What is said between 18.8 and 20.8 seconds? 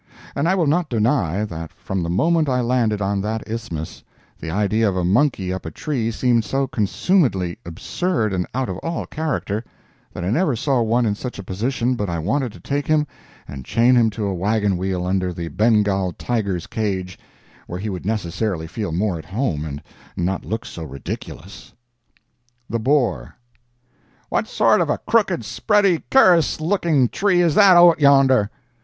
more at home and not look